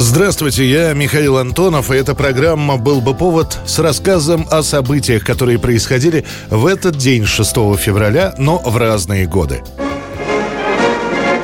Здравствуйте, 0.00 0.64
я 0.64 0.92
Михаил 0.92 1.38
Антонов, 1.38 1.90
и 1.90 1.96
эта 1.96 2.14
программа 2.14 2.76
«Был 2.76 3.00
бы 3.00 3.14
повод» 3.14 3.58
с 3.66 3.80
рассказом 3.80 4.46
о 4.48 4.62
событиях, 4.62 5.24
которые 5.24 5.58
происходили 5.58 6.24
в 6.50 6.66
этот 6.66 6.96
день, 6.96 7.26
6 7.26 7.52
февраля, 7.76 8.32
но 8.38 8.58
в 8.58 8.76
разные 8.76 9.26
годы. 9.26 9.60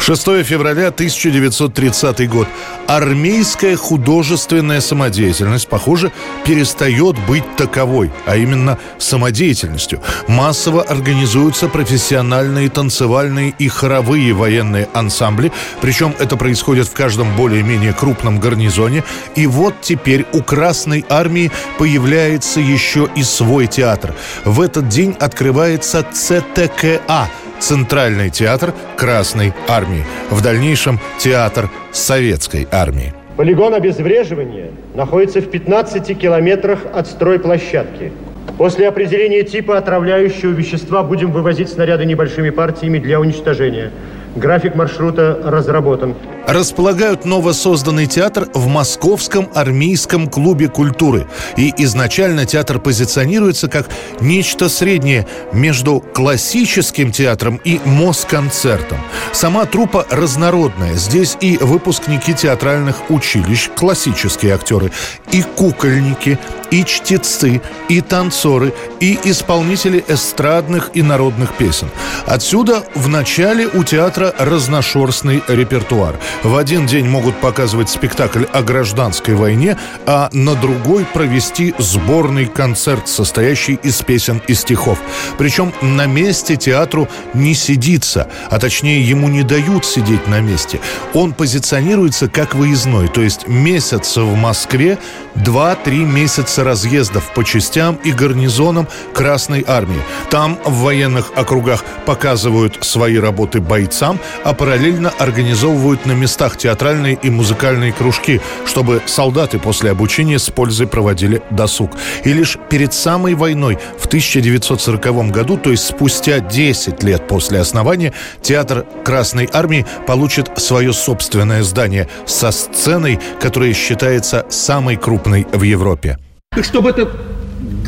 6 0.05 0.45
февраля 0.45 0.89
1930 0.89 2.29
год. 2.29 2.47
Армейская 2.87 3.75
художественная 3.75 4.83
самодеятельность, 4.83 5.67
похоже, 5.67 6.13
перестает 6.45 7.17
быть 7.27 7.57
таковой, 7.57 8.13
а 8.27 8.37
именно 8.37 8.77
самодеятельностью. 8.99 10.03
Массово 10.29 10.83
организуются 10.83 11.69
профессиональные 11.69 12.69
танцевальные 12.69 13.55
и 13.59 13.69
хоровые 13.69 14.35
военные 14.35 14.91
ансамбли, 14.93 15.53
причем 15.81 16.15
это 16.19 16.37
происходит 16.37 16.87
в 16.87 16.93
каждом 16.93 17.35
более-менее 17.35 17.95
крупном 17.95 18.41
гарнизоне. 18.41 19.05
И 19.37 19.47
вот 19.47 19.81
теперь 19.81 20.27
у 20.35 20.43
Красной 20.43 21.03
Армии 21.09 21.51
появляется 21.79 22.61
еще 22.61 23.09
и 23.17 23.23
свой 23.23 23.69
театр. 23.69 24.15
В 24.45 24.61
этот 24.61 24.87
день 24.89 25.17
открывается 25.19 26.05
ЦТКА– 26.13 27.31
Центральный 27.59 28.31
театр 28.31 28.75
Красной 28.97 29.53
Армии. 29.69 30.05
В 30.31 30.43
дальнейшем 30.43 31.01
театр 31.19 31.71
Советской 31.93 32.69
Армии. 32.71 33.15
Полигон 33.37 33.75
обезвреживания 33.75 34.71
находится 34.95 35.41
в 35.41 35.51
15 35.51 36.17
километрах 36.19 36.81
от 36.93 37.07
стройплощадки. 37.07 38.13
После 38.59 38.87
определения 38.87 39.43
типа 39.43 39.79
отравляющего 39.79 40.53
вещества 40.53 41.03
будем 41.03 41.33
вывозить 41.33 41.69
снаряды 41.71 42.05
небольшими 42.05 42.51
партиями 42.51 42.99
для 42.99 43.19
уничтожения. 43.19 43.91
График 44.37 44.75
маршрута 44.75 45.39
разработан. 45.45 46.17
Располагают 46.47 47.25
новосозданный 47.25 48.07
театр 48.07 48.49
в 48.53 48.67
Московском 48.67 49.49
армейском 49.55 50.29
клубе 50.29 50.69
культуры. 50.69 51.27
И 51.57 51.73
изначально 51.79 52.45
театр 52.45 52.81
позиционируется 52.81 53.69
как 53.69 53.87
нечто 54.21 54.69
среднее 54.69 55.27
между 55.53 56.01
классическим 56.01 57.13
театром 57.13 57.61
и 57.65 57.81
Москонцертом. 57.85 58.99
Сама 59.33 59.65
труппа 59.67 60.05
разнородная. 60.11 60.95
Здесь 60.95 61.39
и 61.41 61.57
выпускники 61.59 62.35
театральных 62.35 63.11
училищ, 63.11 63.71
классические 63.75 64.55
актеры, 64.55 64.91
и 65.33 65.43
кукольники, 65.43 66.39
и 66.71 66.85
чтецы, 66.85 67.63
и 67.89 68.01
танцоры, 68.01 68.75
и 69.01 69.19
исполнители 69.25 70.05
эстрадных 70.09 70.91
и 70.95 71.03
народных 71.03 71.55
песен. 71.55 71.89
Отсюда 72.27 72.85
в 72.95 73.09
начале 73.09 73.67
у 73.67 73.85
театра 73.85 74.24
разношерстный 74.39 75.43
репертуар. 75.49 76.19
В 76.43 76.57
один 76.57 76.87
день 76.87 77.09
могут 77.09 77.37
показывать 77.41 77.91
спектакль 77.91 78.45
о 78.53 78.63
гражданской 78.63 79.35
войне, 79.35 79.77
а 80.07 80.29
на 80.33 80.55
другой 80.55 81.05
провести 81.05 81.75
сборный 81.79 82.47
концерт, 82.47 83.09
состоящий 83.09 83.75
из 83.83 84.01
песен 84.03 84.41
и 84.47 84.55
стихов. 84.55 84.99
Причем 85.39 85.73
на 85.83 86.07
месте 86.07 86.57
театру 86.57 87.09
не 87.35 87.55
сидится, 87.55 88.29
а 88.51 88.59
точнее 88.59 89.03
ему 89.03 89.29
не 89.29 89.43
дают 89.43 89.85
сидеть 89.85 90.27
на 90.29 90.41
месте. 90.41 90.81
Он 91.13 91.33
позиционируется 91.33 92.29
как 92.29 92.55
выездной, 92.55 93.09
то 93.09 93.21
есть 93.21 93.49
месяц 93.49 94.17
в 94.17 94.35
Москве, 94.35 94.99
2-3 95.37 96.05
месяца 96.05 96.65
разъездов 96.65 97.33
по 97.35 97.45
частям 97.45 97.99
и 98.05 98.13
гарнизонам 98.13 98.87
Красной 99.13 99.65
Армии. 99.67 100.01
Там 100.31 100.59
в 100.65 100.83
военных 100.83 101.33
округах 101.35 101.85
показывают 102.07 102.79
свои 102.85 103.17
работы 103.19 103.61
бойцам, 103.61 104.14
а 104.43 104.55
параллельно 104.55 105.13
организовывают 105.19 106.07
на 106.07 106.13
местах 106.13 106.57
театральные 106.57 107.19
и 107.23 107.31
музыкальные 107.31 107.93
кружки, 107.93 108.41
чтобы 108.67 109.03
солдаты 109.07 109.59
после 109.59 109.91
обучения 109.91 110.39
с 110.39 110.51
пользой 110.51 110.87
проводили 110.87 111.43
досуг. 111.51 111.93
И 112.25 112.33
лишь 112.33 112.59
перед 112.71 112.93
самой 112.93 113.35
войной 113.35 113.79
в 113.99 114.07
1940 114.07 115.31
году, 115.31 115.57
то 115.57 115.71
есть 115.71 115.87
спустя 115.87 116.41
10 116.41 117.03
лет 117.03 117.27
после 117.27 117.61
основания, 117.61 118.13
театр 118.43 118.87
Красной 119.05 119.49
Армии 119.53 119.87
получит 120.07 120.51
свое 120.57 120.93
собственное 120.93 121.63
здание 121.63 122.09
со 122.27 122.51
сценой, 122.51 123.19
которая 123.41 123.73
считается 123.75 124.47
самой 124.49 124.97
крупной 124.97 125.47
в 125.53 125.63
Европе. 125.63 126.19
Чтобы 126.63 126.91
эта 126.91 127.11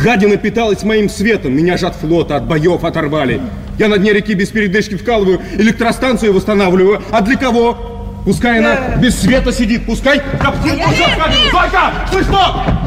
гадина 0.02 0.36
питалась 0.36 0.82
моим 0.82 1.08
светом, 1.08 1.54
меня 1.54 1.76
же 1.76 1.86
от 1.86 1.96
флота, 1.96 2.36
от 2.36 2.46
боев 2.46 2.84
оторвали. 2.84 3.40
Я 3.78 3.88
на 3.88 3.98
дне 3.98 4.12
реки 4.12 4.34
без 4.34 4.48
передышки 4.48 4.96
вкалываю, 4.96 5.40
электростанцию 5.58 6.32
восстанавливаю. 6.32 7.02
А 7.10 7.20
для 7.20 7.36
кого? 7.36 7.96
Пускай 8.24 8.58
она 8.58 8.96
без 8.96 9.20
света 9.20 9.52
сидит, 9.52 9.86
пускай 9.86 10.20
коптит 10.40 10.74
Зойка, 11.52 11.92
вы 12.12 12.22
что? 12.22 12.85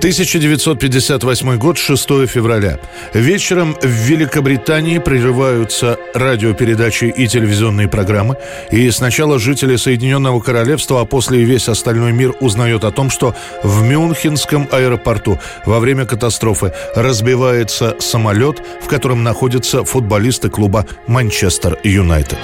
1958 0.00 1.58
год, 1.58 1.76
6 1.76 2.26
февраля. 2.26 2.78
Вечером 3.12 3.76
в 3.82 3.86
Великобритании 3.86 4.96
прерываются 4.96 5.98
радиопередачи 6.14 7.04
и 7.04 7.28
телевизионные 7.28 7.86
программы. 7.86 8.38
И 8.70 8.90
сначала 8.92 9.38
жители 9.38 9.76
Соединенного 9.76 10.40
Королевства, 10.40 11.02
а 11.02 11.04
после 11.04 11.42
и 11.42 11.44
весь 11.44 11.68
остальной 11.68 12.12
мир 12.12 12.32
узнает 12.40 12.84
о 12.84 12.92
том, 12.92 13.10
что 13.10 13.34
в 13.62 13.82
Мюнхенском 13.82 14.68
аэропорту 14.72 15.38
во 15.66 15.80
время 15.80 16.06
катастрофы 16.06 16.72
разбивается 16.96 17.96
самолет, 17.98 18.62
в 18.80 18.86
котором 18.86 19.22
находятся 19.22 19.84
футболисты 19.84 20.48
клуба 20.48 20.86
«Манчестер 21.08 21.78
Юнайтед». 21.84 22.38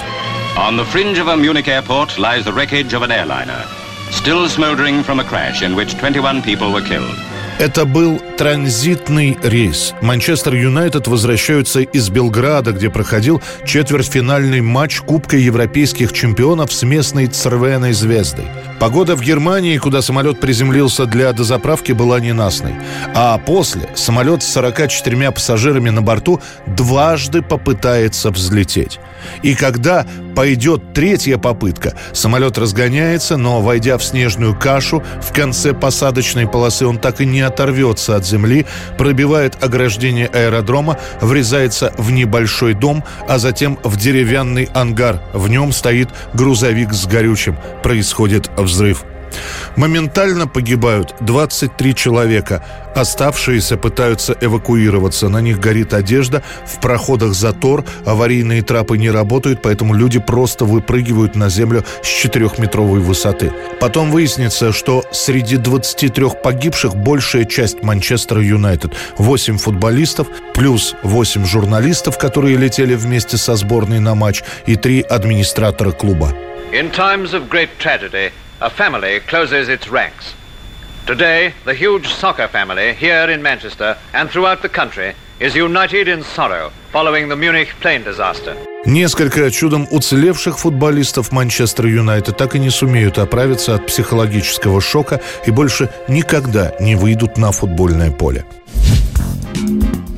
Still 4.13 4.47
smoldering 4.49 5.03
from 5.03 5.19
a 5.19 5.25
crash 5.25 5.63
in 5.63 5.75
which 5.75 5.99
21 5.99 6.41
people 6.41 6.73
were 6.73 6.81
killed. 6.81 7.19
Это 7.59 7.87
был 7.87 8.21
транзитный 8.37 9.39
рейс. 9.43 9.95
Манчестер 10.03 10.55
Юнайтед 10.55 11.09
возвращаются 11.09 11.81
из 11.81 12.11
Белграда, 12.11 12.73
где 12.73 12.91
проходил 12.91 13.41
четвертьфинальный 13.65 14.61
матч 14.61 15.01
Кубка 15.01 15.39
европейских 15.39 16.13
чемпионов 16.13 16.71
с 16.71 16.83
местной 16.83 17.29
Цервеной 17.29 17.95
звездой. 17.95 18.45
Погода 18.79 19.17
в 19.17 19.23
Германии, 19.23 19.79
куда 19.79 20.03
самолет 20.03 20.39
приземлился 20.39 21.07
для 21.07 21.33
дозаправки, 21.33 21.93
была 21.93 22.21
ненастной. 22.21 22.75
А 23.15 23.39
после 23.39 23.89
самолет 23.95 24.43
с 24.43 24.53
44 24.53 25.31
пассажирами 25.31 25.89
на 25.89 26.03
борту 26.03 26.41
дважды 26.67 27.41
попытается 27.41 28.31
взлететь. 28.31 29.01
И 29.43 29.55
когда 29.55 30.07
пойдет 30.35 30.93
третья 30.93 31.39
попытка, 31.39 31.95
самолет 32.13 32.59
разгоняется, 32.59 33.37
но, 33.37 33.63
войдя 33.63 33.97
в 33.97 34.05
снежную 34.05 34.55
кашу, 34.55 35.03
в 35.23 35.33
конце 35.33 35.73
посадочной 35.73 36.47
полосы 36.47 36.87
он 36.87 36.99
так 36.99 37.21
и 37.23 37.27
не 37.27 37.41
оторвется 37.41 38.17
от 38.17 38.27
земли, 38.27 38.67
пробивает 38.99 39.63
ограждение 39.63 40.27
аэродрома, 40.27 40.99
врезается 41.21 41.93
в 41.97 42.13
небольшой 42.13 42.75
дом, 42.75 43.03
а 43.27 43.39
затем 43.39 43.79
в 43.83 43.97
деревянный 43.97 44.69
ангар. 44.75 45.23
В 45.33 45.49
нем 45.49 45.73
стоит 45.73 46.11
грузовик 46.35 46.93
с 46.93 47.07
горючим. 47.07 47.57
Происходит 47.83 48.51
взрыв. 48.67 49.05
Моментально 49.77 50.47
погибают 50.49 51.15
23 51.21 51.95
человека. 51.95 52.65
Оставшиеся 52.95 53.77
пытаются 53.77 54.35
эвакуироваться. 54.41 55.29
На 55.29 55.43
них 55.43 55.61
горит 55.61 55.93
одежда, 55.93 56.43
в 56.65 56.81
проходах 56.81 57.35
затор, 57.35 57.85
аварийные 58.07 58.63
трапы 58.63 58.97
не 58.97 59.11
работают, 59.11 59.61
поэтому 59.61 59.93
люди 59.93 60.19
просто 60.19 60.65
выпрыгивают 60.65 61.35
на 61.37 61.51
землю 61.51 61.85
с 62.03 62.25
4-метровой 62.25 63.01
высоты. 63.01 63.53
Потом 63.81 64.11
выяснится, 64.11 64.73
что 64.73 65.05
среди 65.13 65.59
23 65.59 66.27
погибших 66.43 66.97
большая 66.97 67.45
часть 67.45 67.83
Манчестера 67.83 68.43
Юнайтед. 68.43 68.93
8 69.19 69.59
футболистов, 69.59 70.29
плюс 70.55 70.95
8 71.03 71.45
журналистов, 71.45 72.17
которые 72.17 72.57
летели 72.57 72.95
вместе 72.95 73.37
со 73.37 73.57
сборной 73.57 73.99
на 73.99 74.15
матч, 74.15 74.43
и 74.65 74.77
3 74.77 75.03
администратора 75.03 75.91
клуба. 75.91 76.33
In 76.73 76.91
times 76.91 77.33
of 77.33 77.49
great 77.51 77.69
tragedy, 77.79 78.33
a 78.61 78.71
family 78.71 79.21
closes 79.21 79.69
its 79.69 79.89
ranks. 79.89 80.35
Today, 81.07 81.53
the 81.65 81.75
huge 81.75 82.09
soccer 82.09 82.49
family 82.49 82.95
here 82.95 83.31
in 83.31 83.43
Manchester 83.43 83.97
and 84.13 84.31
throughout 84.31 84.63
the 84.63 84.69
country 84.69 85.15
is 85.39 85.55
united 85.55 86.09
in 86.09 86.23
sorrow 86.23 86.73
following 86.91 87.29
the 87.29 87.37
Munich 87.37 87.69
plane 87.81 88.03
disaster. 88.03 88.57
Несколько 88.87 89.51
чудом 89.51 89.87
уцелевших 89.91 90.59
футболистов 90.59 91.33
Манчестер 91.33 91.87
Юнайтед 91.87 92.37
так 92.37 92.55
и 92.55 92.59
не 92.59 92.71
сумеют 92.71 93.19
оправиться 93.19 93.75
от 93.75 93.87
психологического 93.87 94.81
шока 94.81 95.21
и 95.45 95.51
больше 95.51 95.91
никогда 96.09 96.73
не 96.81 96.95
выйдут 96.95 97.37
на 97.37 97.51
футбольное 97.51 98.13
поле. 98.13 98.45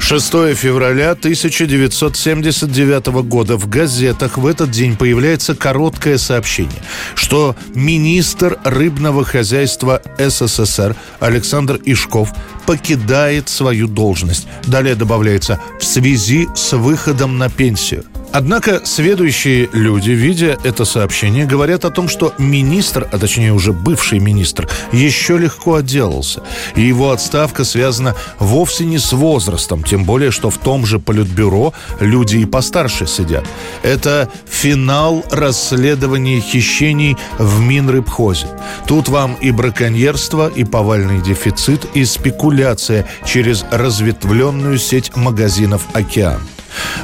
6 0.09 0.55
февраля 0.55 1.11
1979 1.11 3.07
года 3.29 3.59
в 3.59 3.69
газетах 3.69 4.39
в 4.39 4.47
этот 4.47 4.71
день 4.71 4.97
появляется 4.97 5.55
короткое 5.55 6.17
сообщение, 6.17 6.81
что 7.15 7.55
министр 7.75 8.59
рыбного 8.65 9.23
хозяйства 9.23 10.01
СССР 10.19 10.97
Александр 11.21 11.79
Ишков 11.85 12.33
покидает 12.65 13.51
свою 13.51 13.87
должность. 13.87 14.47
Далее 14.65 14.95
добавляется 14.95 15.61
«в 15.79 15.85
связи 15.85 16.49
с 16.55 16.73
выходом 16.73 17.37
на 17.37 17.51
пенсию». 17.51 18.07
Однако 18.33 18.83
следующие 18.85 19.69
люди, 19.73 20.11
видя 20.11 20.59
это 20.63 20.85
сообщение, 20.85 21.47
говорят 21.47 21.85
о 21.85 21.91
том, 21.91 22.09
что 22.09 22.35
министр, 22.39 23.09
а 23.11 23.19
точнее 23.19 23.53
уже 23.53 23.73
бывший 23.73 24.19
министр, 24.19 24.69
еще 24.93 25.39
легко 25.39 25.77
отделался. 25.77 26.43
И 26.77 26.83
его 26.83 27.11
отставка 27.11 27.65
связана 27.65 28.15
вовсе 28.39 28.85
не 28.85 28.99
с 28.99 29.13
возрастом, 29.13 29.83
тем 29.83 30.05
более, 30.05 30.31
что 30.31 30.51
в 30.51 30.59
том 30.59 30.85
же 30.85 30.99
политбюро 30.99 31.73
люди 32.01 32.37
и 32.39 32.45
постарше 32.45 33.07
сидят. 33.07 33.45
Это 33.83 34.31
финал 34.47 35.25
расследования 35.31 36.41
хищений 36.41 37.17
в 37.39 37.61
Минрыбхозе. 37.61 38.49
Тут 38.87 39.09
вам 39.09 39.35
и 39.41 39.51
браконьерство, 39.51 40.49
и 40.49 40.65
повальный 40.65 41.23
дефицит, 41.23 41.87
и 41.95 42.05
спекуляция 42.05 43.07
через 43.25 43.65
разветвленную 43.71 44.79
сеть 44.79 45.17
магазинов 45.17 45.87
«Океан». 45.95 46.41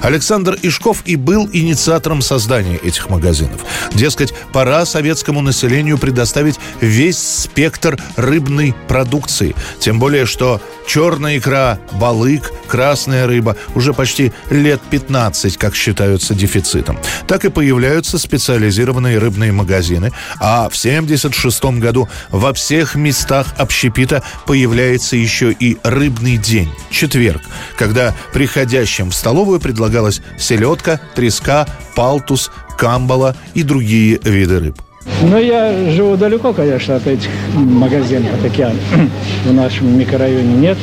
Александр 0.03 0.59
Ишков 0.63 1.03
и 1.05 1.17
был 1.17 1.49
инициатором 1.53 2.23
создания 2.23 2.77
этих 2.77 3.09
магазинов. 3.11 3.61
Дескать, 3.93 4.35
пора 4.53 4.85
советскому 4.85 5.41
населению 5.41 5.99
предоставить 5.99 6.57
весь 6.81 7.19
спектр 7.19 7.99
рыбной 8.17 8.75
продукции. 8.89 9.55
Тем 9.79 9.99
более, 9.99 10.27
что 10.27 10.61
черная 10.87 11.39
икра, 11.39 11.79
балык, 11.93 12.53
красная 12.69 13.27
рыба 13.27 13.57
уже 13.75 13.93
почти 13.93 14.33
лет 14.51 14.81
15, 14.91 15.57
как 15.57 15.75
считаются 15.75 16.35
дефицитом. 16.35 16.99
Так 17.27 17.45
и 17.45 17.51
появляются 17.51 18.19
специализированные 18.19 19.19
рыбные 19.19 19.53
магазины, 19.53 20.13
а 20.41 20.69
в 20.69 20.77
1976 20.77 21.65
году 21.81 22.09
во 22.31 22.53
всех 22.53 22.95
местах 22.95 23.55
общепита 23.59 24.23
появляется 24.47 25.17
еще 25.17 25.53
и 25.53 25.79
рыбный 25.83 26.37
день, 26.37 26.71
четверг, 26.91 27.43
когда 27.79 28.15
приходящим 28.33 29.11
в 29.11 29.15
столовую 29.15 29.61
предлагалась 29.65 30.21
селедка, 30.39 31.01
треска, 31.15 31.67
палтус, 31.97 32.51
камбала 32.77 33.35
и 33.55 33.63
другие 33.63 34.21
виды 34.23 34.61
рыб. 34.61 34.77
Но 35.23 35.39
я 35.39 35.91
живу 35.91 36.17
далеко, 36.19 36.53
конечно, 36.53 36.97
от 36.97 37.07
этих 37.07 37.31
магазинов, 37.55 38.35
от 38.35 38.45
океана. 38.45 38.79
В 39.45 39.53
нашем 39.55 39.99
микрорайоне 39.99 40.55
нет. 40.55 40.79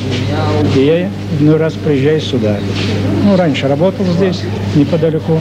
И 0.75 0.79
я 0.79 1.11
ну, 1.39 1.57
раз 1.57 1.73
приезжаю 1.73 2.21
сюда. 2.21 2.57
Ну, 3.23 3.35
раньше 3.35 3.67
работал 3.67 4.05
здесь, 4.17 4.41
неподалеку. 4.75 5.39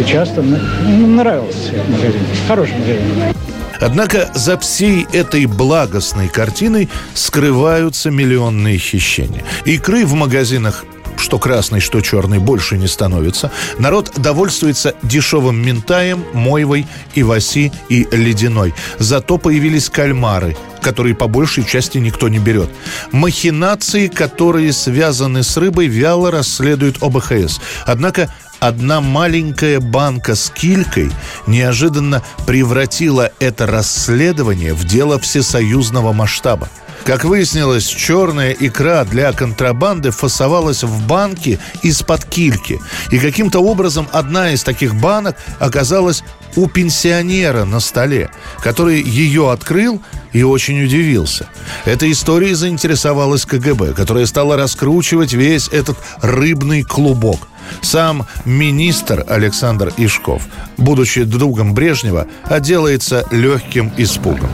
И 0.00 0.08
часто 0.08 0.42
ну, 0.42 1.06
нравился 1.08 1.72
этот 1.72 1.88
магазин. 1.88 2.20
Хороший 2.46 2.74
магазин. 2.74 3.34
Однако 3.80 4.30
за 4.34 4.58
всей 4.58 5.06
этой 5.12 5.46
благостной 5.46 6.28
картиной 6.28 6.88
скрываются 7.14 8.10
миллионные 8.10 8.78
хищения. 8.78 9.44
Икры 9.64 10.06
в 10.06 10.14
магазинах 10.14 10.84
что 11.16 11.38
красный, 11.38 11.80
что 11.80 12.00
черный, 12.00 12.38
больше 12.38 12.76
не 12.78 12.86
становится. 12.86 13.50
Народ 13.78 14.12
довольствуется 14.16 14.94
дешевым 15.02 15.64
ментаем, 15.64 16.24
мойвой, 16.32 16.86
иваси 17.14 17.72
и 17.88 18.06
ледяной. 18.10 18.74
Зато 18.98 19.38
появились 19.38 19.90
кальмары, 19.90 20.56
которые 20.80 21.14
по 21.14 21.26
большей 21.26 21.64
части 21.64 21.98
никто 21.98 22.28
не 22.28 22.38
берет. 22.38 22.70
Махинации, 23.12 24.08
которые 24.08 24.72
связаны 24.72 25.42
с 25.42 25.56
рыбой, 25.56 25.86
вяло 25.86 26.30
расследует 26.30 27.02
ОБХС. 27.02 27.60
Однако 27.86 28.32
одна 28.60 29.00
маленькая 29.00 29.80
банка 29.80 30.34
с 30.34 30.50
килькой 30.50 31.10
неожиданно 31.46 32.22
превратила 32.46 33.30
это 33.38 33.66
расследование 33.66 34.74
в 34.74 34.84
дело 34.84 35.18
всесоюзного 35.18 36.12
масштаба. 36.12 36.68
Как 37.04 37.24
выяснилось, 37.24 37.86
черная 37.86 38.50
икра 38.50 39.04
для 39.04 39.32
контрабанды 39.32 40.10
фасовалась 40.10 40.82
в 40.82 41.06
банке 41.06 41.60
из-под 41.82 42.24
кильки. 42.24 42.80
И 43.12 43.18
каким-то 43.18 43.60
образом 43.60 44.08
одна 44.10 44.50
из 44.50 44.64
таких 44.64 44.94
банок 44.96 45.36
оказалась 45.60 46.24
у 46.56 46.66
пенсионера 46.66 47.64
на 47.64 47.78
столе, 47.78 48.30
который 48.60 49.00
ее 49.02 49.52
открыл 49.52 50.02
и 50.32 50.42
очень 50.42 50.82
удивился. 50.82 51.48
Этой 51.84 52.10
историей 52.10 52.54
заинтересовалась 52.54 53.44
КГБ, 53.44 53.92
которая 53.92 54.26
стала 54.26 54.56
раскручивать 54.56 55.32
весь 55.32 55.68
этот 55.68 55.98
рыбный 56.22 56.82
клубок– 56.82 57.48
сам 57.82 58.26
министр 58.44 59.24
Александр 59.28 59.92
Ишков, 59.96 60.42
будучи 60.76 61.24
другом 61.24 61.74
Брежнева, 61.74 62.26
отделается 62.44 63.24
легким 63.30 63.92
испугом. 63.96 64.50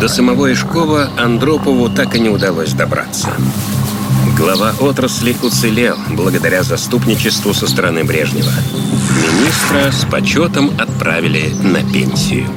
До 0.00 0.08
самого 0.08 0.52
Ишкова 0.52 1.10
Андропову 1.16 1.88
так 1.88 2.14
и 2.14 2.20
не 2.20 2.28
удалось 2.28 2.72
добраться. 2.72 3.28
Глава 4.36 4.74
отрасли 4.80 5.36
уцелел 5.42 5.96
благодаря 6.10 6.64
заступничеству 6.64 7.54
со 7.54 7.68
стороны 7.68 8.04
Брежнева. 8.04 8.50
Министра 9.10 9.92
с 9.92 10.04
почетом 10.10 10.72
отправили 10.78 11.54
на 11.62 11.82
пенсию. 11.92 12.48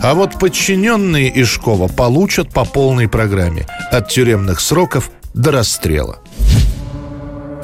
А 0.00 0.14
вот 0.14 0.38
подчиненные 0.38 1.42
Ишкова 1.42 1.88
получат 1.88 2.50
по 2.50 2.64
полной 2.64 3.08
программе 3.08 3.66
от 3.90 4.08
тюремных 4.08 4.60
сроков 4.60 5.10
до 5.34 5.50
расстрела. 5.50 6.20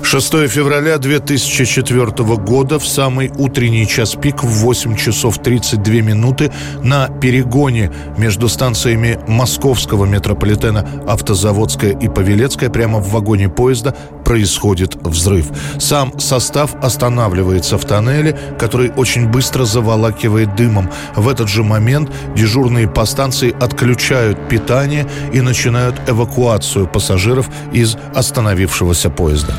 6 0.04 0.48
февраля 0.48 0.98
2004 0.98 2.36
года 2.36 2.78
в 2.78 2.86
самый 2.86 3.32
утренний 3.38 3.88
час 3.88 4.14
пик 4.14 4.44
в 4.44 4.48
8 4.48 4.96
часов 4.96 5.38
32 5.38 5.94
минуты 6.02 6.52
на 6.82 7.08
перегоне 7.08 7.90
между 8.18 8.48
станциями 8.48 9.18
московского 9.26 10.04
метрополитена 10.04 10.86
Автозаводская 11.08 11.92
и 11.92 12.08
Павелецкая 12.08 12.68
прямо 12.68 12.98
в 12.98 13.10
вагоне 13.12 13.48
поезда 13.48 13.96
происходит 14.24 14.94
взрыв. 14.96 15.46
Сам 15.78 16.18
состав 16.20 16.74
останавливается 16.82 17.78
в 17.78 17.84
тоннеле, 17.84 18.38
который 18.58 18.92
очень 18.96 19.28
быстро 19.28 19.64
заволакивает 19.64 20.54
дымом. 20.54 20.90
В 21.16 21.28
этот 21.28 21.48
же 21.48 21.64
момент 21.64 22.10
дежурные 22.36 22.88
по 22.88 23.06
станции 23.06 23.56
отключают 23.58 24.48
питание 24.48 25.06
и 25.32 25.40
начинают 25.40 25.96
эвакуацию 26.06 26.86
пассажиров 26.86 27.48
из 27.72 27.96
остановившегося 28.14 29.10
поезда. 29.10 29.54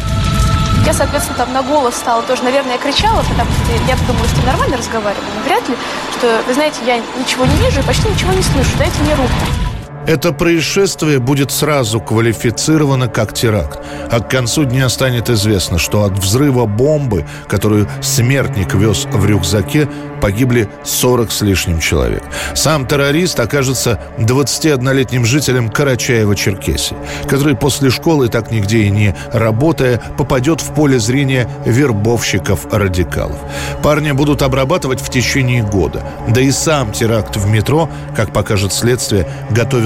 Я, 0.85 0.93
соответственно, 0.93 1.37
там 1.37 1.51
на 1.51 1.63
голос 1.63 1.95
стала 1.95 2.21
тоже, 2.21 2.43
наверное, 2.43 2.77
кричала, 2.77 3.23
потому 3.23 3.49
что 3.51 3.71
я 3.87 3.95
думала, 4.07 4.27
что 4.27 4.45
нормально 4.45 4.77
разговариваю, 4.77 5.25
но 5.35 5.43
вряд 5.43 5.67
ли, 5.67 5.75
что, 6.17 6.43
вы 6.45 6.53
знаете, 6.53 6.77
я 6.85 6.97
ничего 7.19 7.45
не 7.45 7.55
вижу 7.57 7.79
и 7.79 7.83
почти 7.83 8.07
ничего 8.07 8.31
не 8.33 8.43
слышу, 8.43 8.69
дайте 8.77 9.01
мне 9.01 9.15
руку. 9.15 9.64
Это 10.07 10.31
происшествие 10.31 11.19
будет 11.19 11.51
сразу 11.51 11.99
квалифицировано 11.99 13.07
как 13.07 13.33
теракт. 13.33 13.79
А 14.11 14.19
к 14.19 14.29
концу 14.29 14.65
дня 14.65 14.87
станет 14.89 15.29
известно, 15.29 15.79
что 15.79 16.03
от 16.03 16.19
взрыва 16.19 16.65
бомбы, 16.65 17.25
которую 17.47 17.87
смертник 18.01 18.75
вез 18.75 19.07
в 19.11 19.25
рюкзаке, 19.25 19.89
погибли 20.21 20.69
40 20.83 21.31
с 21.31 21.41
лишним 21.41 21.79
человек. 21.79 22.23
Сам 22.55 22.87
террорист 22.87 23.39
окажется 23.39 23.99
21-летним 24.17 25.25
жителем 25.25 25.69
Карачаева-Черкесии, 25.69 26.95
который 27.27 27.55
после 27.55 27.89
школы, 27.89 28.27
так 28.27 28.51
нигде 28.51 28.83
и 28.83 28.89
не 28.89 29.15
работая, 29.33 30.01
попадет 30.17 30.61
в 30.61 30.73
поле 30.73 30.99
зрения 30.99 31.47
вербовщиков-радикалов. 31.65 33.37
Парня 33.83 34.13
будут 34.13 34.41
обрабатывать 34.41 35.01
в 35.01 35.09
течение 35.09 35.63
года. 35.63 36.03
Да 36.27 36.41
и 36.41 36.51
сам 36.51 36.91
теракт 36.91 37.35
в 37.35 37.47
метро, 37.47 37.89
как 38.15 38.33
покажет 38.33 38.73
следствие, 38.73 39.27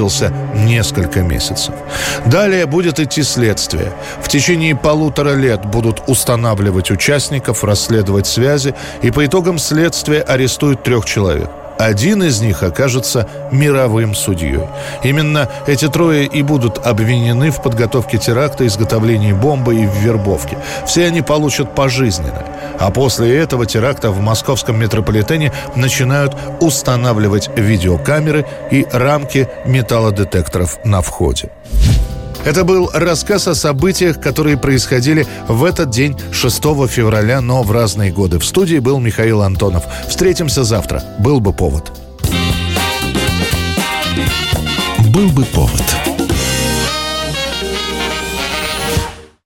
готовился 0.10 0.34
несколько 0.56 1.22
месяцев. 1.22 1.74
Далее 2.26 2.66
будет 2.66 3.00
идти 3.00 3.24
следствие. 3.24 3.94
В 4.22 4.28
течение 4.28 4.76
полутора 4.76 5.36
лет 5.36 5.66
будут 5.66 6.02
устанавливать 6.08 6.92
участников, 6.92 7.64
расследовать 7.64 8.28
связи, 8.28 8.74
и 9.02 9.12
по 9.12 9.26
итогам 9.26 9.60
следствия 9.60 10.22
арестуют 10.22 10.84
трех 10.84 11.06
человек. 11.06 11.50
Один 11.80 12.24
из 12.24 12.42
них 12.42 12.62
окажется 12.62 13.26
мировым 13.54 14.14
судьей. 14.14 14.68
Именно 15.02 15.48
эти 15.66 15.88
трое 15.88 16.26
и 16.26 16.42
будут 16.42 16.86
обвинены 16.86 17.52
в 17.52 17.62
подготовке 17.62 18.18
теракта, 18.18 18.68
изготовлении 18.68 19.32
бомбы 19.32 19.76
и 19.76 19.86
в 19.86 19.96
вербовке. 19.96 20.58
Все 20.86 21.06
они 21.06 21.22
получат 21.22 21.76
пожизненно. 21.76 22.44
А 22.80 22.92
после 22.92 23.38
этого 23.38 23.66
теракта 23.66 24.12
в 24.12 24.20
московском 24.20 24.78
метрополитене 24.78 25.54
начинают 25.78 26.36
устанавливать 26.60 27.50
видеокамеры 27.56 28.46
и 28.72 28.86
рамки 28.92 29.48
металлодетекторов 29.64 30.80
на 30.84 31.02
входе. 31.02 31.50
Это 32.46 32.64
был 32.64 32.90
рассказ 32.94 33.48
о 33.48 33.56
событиях, 33.56 34.20
которые 34.20 34.58
происходили 34.58 35.28
в 35.48 35.64
этот 35.64 35.90
день 35.90 36.16
6 36.32 36.56
февраля, 36.88 37.42
но 37.42 37.64
в 37.64 37.72
разные 37.72 38.12
годы. 38.12 38.40
В 38.40 38.46
студии 38.46 38.80
был 38.80 39.00
Михаил 39.00 39.42
Антонов. 39.42 39.84
Встретимся 40.08 40.64
завтра. 40.64 41.04
Был 41.20 41.40
бы 41.40 41.54
повод. 41.54 41.92
Был 45.14 45.30
бы 45.30 45.44
повод. 45.46 46.09